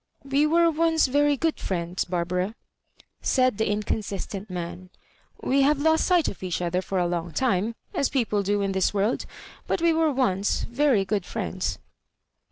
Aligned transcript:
"We 0.23 0.47
were 0.47 0.71
once 0.71 1.05
very 1.05 1.37
good 1.37 1.59
friends, 1.59 2.05
Barbara," 2.05 2.55
said 3.21 3.59
the 3.59 3.69
inconsistent 3.69 4.49
man; 4.49 4.89
"we 5.43 5.61
have 5.61 5.79
lost 5.79 6.07
sight 6.07 6.27
of 6.27 6.41
each 6.41 6.59
other 6.59 6.81
for 6.81 6.97
a 6.97 7.05
long 7.05 7.33
time, 7.33 7.75
as 7.93 8.09
people 8.09 8.41
do 8.41 8.61
in 8.61 8.71
this 8.71 8.95
world; 8.95 9.27
but 9.67 9.79
we 9.79 9.93
were 9.93 10.11
once 10.11 10.63
very 10.63 11.05
good 11.05 11.23
friends." 11.23 11.77